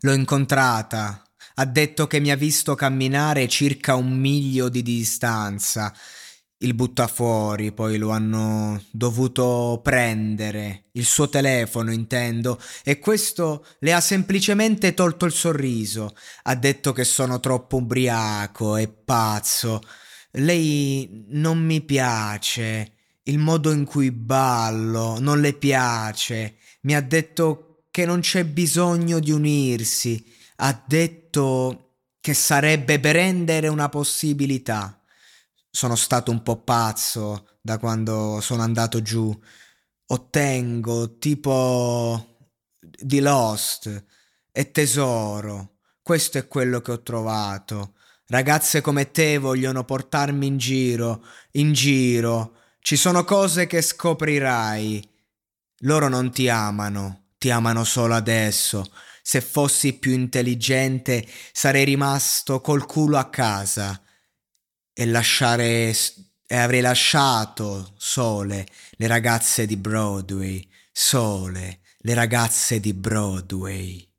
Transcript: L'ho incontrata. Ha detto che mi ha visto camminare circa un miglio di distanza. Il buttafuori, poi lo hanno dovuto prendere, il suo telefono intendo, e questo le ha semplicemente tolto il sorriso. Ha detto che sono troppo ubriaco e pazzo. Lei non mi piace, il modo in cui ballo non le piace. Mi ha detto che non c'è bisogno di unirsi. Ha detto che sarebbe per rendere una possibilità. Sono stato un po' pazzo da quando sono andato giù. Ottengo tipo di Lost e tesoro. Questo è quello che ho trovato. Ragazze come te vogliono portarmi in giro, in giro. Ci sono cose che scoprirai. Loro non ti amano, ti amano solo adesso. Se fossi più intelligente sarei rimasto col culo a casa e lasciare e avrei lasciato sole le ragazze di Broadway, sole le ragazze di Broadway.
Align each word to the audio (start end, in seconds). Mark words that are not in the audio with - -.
L'ho 0.00 0.12
incontrata. 0.12 1.22
Ha 1.54 1.64
detto 1.64 2.06
che 2.06 2.20
mi 2.20 2.30
ha 2.30 2.36
visto 2.36 2.74
camminare 2.74 3.48
circa 3.48 3.94
un 3.94 4.12
miglio 4.12 4.68
di 4.68 4.82
distanza. 4.82 5.94
Il 6.58 6.74
buttafuori, 6.74 7.72
poi 7.72 7.96
lo 7.96 8.10
hanno 8.10 8.82
dovuto 8.90 9.80
prendere, 9.82 10.88
il 10.92 11.04
suo 11.04 11.28
telefono 11.28 11.92
intendo, 11.92 12.58
e 12.82 12.98
questo 12.98 13.66
le 13.80 13.92
ha 13.92 14.00
semplicemente 14.00 14.92
tolto 14.92 15.24
il 15.24 15.32
sorriso. 15.32 16.14
Ha 16.42 16.54
detto 16.54 16.92
che 16.92 17.04
sono 17.04 17.40
troppo 17.40 17.76
ubriaco 17.76 18.76
e 18.76 18.88
pazzo. 18.88 19.80
Lei 20.32 21.24
non 21.28 21.58
mi 21.58 21.80
piace, 21.82 22.92
il 23.24 23.38
modo 23.38 23.70
in 23.72 23.84
cui 23.84 24.10
ballo 24.10 25.18
non 25.18 25.40
le 25.40 25.54
piace. 25.54 26.56
Mi 26.82 26.94
ha 26.94 27.00
detto 27.00 27.75
che 27.96 28.04
non 28.04 28.20
c'è 28.20 28.44
bisogno 28.44 29.20
di 29.20 29.30
unirsi. 29.30 30.22
Ha 30.56 30.84
detto 30.86 32.00
che 32.20 32.34
sarebbe 32.34 33.00
per 33.00 33.14
rendere 33.14 33.68
una 33.68 33.88
possibilità. 33.88 35.00
Sono 35.70 35.96
stato 35.96 36.30
un 36.30 36.42
po' 36.42 36.58
pazzo 36.58 37.56
da 37.58 37.78
quando 37.78 38.40
sono 38.42 38.60
andato 38.60 39.00
giù. 39.00 39.34
Ottengo 40.08 41.16
tipo 41.16 42.36
di 42.78 43.20
Lost 43.20 44.04
e 44.52 44.70
tesoro. 44.70 45.76
Questo 46.02 46.36
è 46.36 46.46
quello 46.46 46.82
che 46.82 46.92
ho 46.92 47.00
trovato. 47.00 47.94
Ragazze 48.26 48.82
come 48.82 49.10
te 49.10 49.38
vogliono 49.38 49.84
portarmi 49.84 50.46
in 50.46 50.58
giro, 50.58 51.24
in 51.52 51.72
giro. 51.72 52.56
Ci 52.78 52.96
sono 52.96 53.24
cose 53.24 53.66
che 53.66 53.80
scoprirai. 53.80 55.14
Loro 55.78 56.08
non 56.08 56.30
ti 56.30 56.50
amano, 56.50 57.25
ti 57.46 57.52
amano 57.52 57.84
solo 57.84 58.14
adesso. 58.16 58.90
Se 59.22 59.40
fossi 59.40 59.92
più 59.92 60.10
intelligente 60.10 61.24
sarei 61.52 61.84
rimasto 61.84 62.60
col 62.60 62.86
culo 62.86 63.18
a 63.18 63.30
casa 63.30 64.02
e 64.92 65.06
lasciare 65.06 65.94
e 66.48 66.56
avrei 66.56 66.80
lasciato 66.80 67.94
sole 67.96 68.66
le 68.96 69.06
ragazze 69.06 69.64
di 69.64 69.76
Broadway, 69.76 70.68
sole 70.90 71.82
le 71.98 72.14
ragazze 72.14 72.80
di 72.80 72.92
Broadway. 72.92 74.15